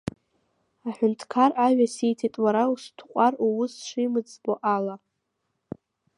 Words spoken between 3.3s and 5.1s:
уус шимыӡбо ала.